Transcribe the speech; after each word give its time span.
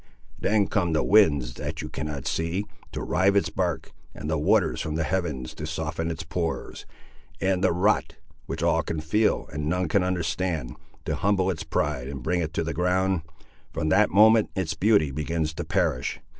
Then 0.39 0.65
come 0.65 0.93
the 0.93 1.03
winds, 1.03 1.53
that 1.53 1.83
you 1.83 1.87
cannot 1.87 2.25
see, 2.25 2.65
to 2.91 3.03
rive 3.03 3.35
its 3.35 3.49
bark; 3.51 3.91
and 4.15 4.27
the 4.27 4.37
waters 4.39 4.81
from 4.81 4.95
the 4.95 5.03
heavens, 5.03 5.53
to 5.53 5.67
soften 5.67 6.09
its 6.09 6.23
pores; 6.23 6.87
and 7.39 7.63
the 7.63 7.71
rot, 7.71 8.15
which 8.47 8.63
all 8.63 8.81
can 8.81 8.99
feel 8.99 9.47
and 9.53 9.67
none 9.69 9.87
can 9.87 10.01
understand, 10.03 10.75
to 11.05 11.13
humble 11.13 11.51
its 11.51 11.63
pride 11.63 12.07
and 12.07 12.23
bring 12.23 12.41
it 12.41 12.51
to 12.55 12.63
the 12.63 12.73
ground. 12.73 13.21
From 13.73 13.89
that 13.89 14.09
moment 14.09 14.49
its 14.55 14.73
beauty 14.73 15.11
begins 15.11 15.53
to 15.53 15.63
perish. 15.63 16.19